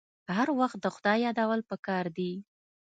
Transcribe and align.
هر 0.35 0.47
وخت 0.59 0.77
د 0.81 0.87
خدای 0.95 1.17
یادول 1.25 1.61
پکار 1.69 2.05
دي. 2.17 2.33